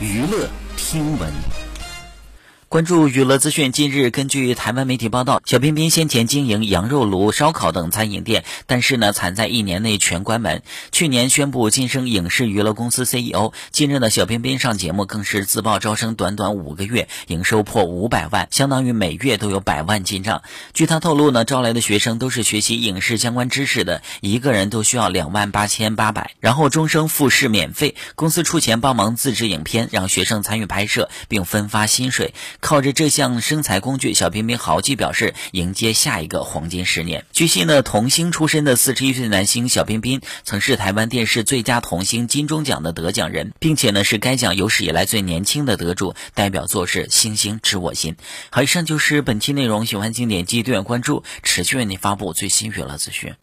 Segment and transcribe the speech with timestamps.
[0.00, 1.73] 娱乐听闻。
[2.74, 3.70] 关注娱乐资讯。
[3.70, 10.60] 近日，根据台湾媒体报道，小彬彬先前经营羊肉炉、烧烤等餐饮店，但是呢，惨在一年内全关门。
[10.90, 20.42] 去年宣布晋升影视娱乐公司 CEO，近日的小彬彬上节目更是自曝招生短短五个月，营收破五百万，相当于每月都有百万进账。
[20.72, 32.34] 据他透露呢，招来的学生都是学习影视相关知识的，一个人都需要两万八千八百，然后终生复试免费，公司出钱帮忙自制影片，让学生参与拍摄，并分发薪水。
[32.64, 37.26] 靠着这项生财工具，小彬彬豪气表示迎接下一个黄金十年。
[37.30, 46.14] 据悉呢，童星出身的四十一岁男星小彬彬曾是台湾电视最佳童星金钟奖的得奖人，并且呢是该奖有史以来最年轻的得主。
[46.32, 48.14] 代表作是《星星知我心》。
[48.48, 49.84] 好，以上就是本期内容。
[49.84, 53.34] 喜欢请点击订阅关注，持续为您发布最新娱乐资讯。